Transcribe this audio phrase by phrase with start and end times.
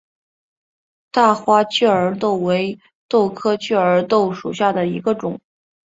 [1.11, 5.39] 大花雀儿豆为豆科雀儿豆属下的一个种。